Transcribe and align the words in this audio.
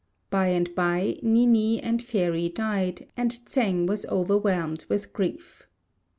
By 0.31 0.47
and 0.47 0.73
by, 0.73 1.19
Ni 1.21 1.45
ni 1.45 1.79
and 1.79 2.01
Fairy 2.01 2.49
died, 2.49 3.05
and 3.15 3.29
Tsêng 3.29 3.85
was 3.85 4.03
overwhelmed 4.07 4.83
with 4.89 5.13
grief. 5.13 5.67